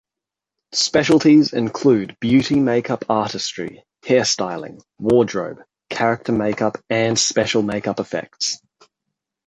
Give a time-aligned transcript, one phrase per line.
[0.73, 8.57] Specialties include beauty make-up artistry, hairstyling, wardrobe, character make-up and special make-up effects.